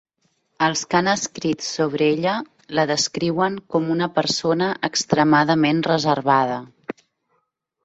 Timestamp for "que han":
0.93-1.09